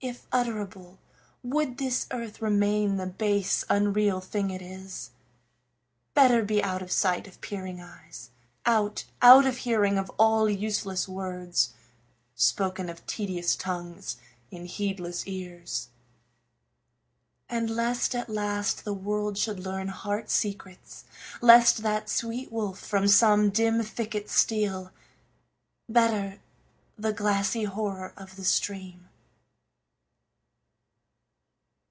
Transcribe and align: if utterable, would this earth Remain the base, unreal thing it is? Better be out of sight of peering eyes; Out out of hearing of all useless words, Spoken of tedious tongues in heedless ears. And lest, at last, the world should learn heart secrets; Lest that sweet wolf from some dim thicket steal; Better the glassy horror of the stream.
if 0.00 0.28
utterable, 0.30 0.96
would 1.42 1.76
this 1.76 2.06
earth 2.12 2.40
Remain 2.40 2.98
the 2.98 3.06
base, 3.06 3.64
unreal 3.68 4.20
thing 4.20 4.48
it 4.48 4.62
is? 4.62 5.10
Better 6.14 6.44
be 6.44 6.62
out 6.62 6.80
of 6.80 6.92
sight 6.92 7.26
of 7.26 7.40
peering 7.40 7.80
eyes; 7.80 8.30
Out 8.64 9.06
out 9.20 9.44
of 9.44 9.56
hearing 9.56 9.98
of 9.98 10.08
all 10.16 10.48
useless 10.48 11.08
words, 11.08 11.72
Spoken 12.36 12.88
of 12.88 13.04
tedious 13.08 13.56
tongues 13.56 14.18
in 14.52 14.66
heedless 14.66 15.26
ears. 15.26 15.88
And 17.48 17.68
lest, 17.68 18.14
at 18.14 18.30
last, 18.30 18.84
the 18.84 18.94
world 18.94 19.36
should 19.36 19.58
learn 19.58 19.88
heart 19.88 20.30
secrets; 20.30 21.02
Lest 21.40 21.78
that 21.82 22.08
sweet 22.08 22.52
wolf 22.52 22.78
from 22.78 23.08
some 23.08 23.50
dim 23.50 23.82
thicket 23.82 24.30
steal; 24.30 24.92
Better 25.88 26.38
the 26.96 27.12
glassy 27.12 27.64
horror 27.64 28.12
of 28.16 28.36
the 28.36 28.44
stream. 28.44 29.04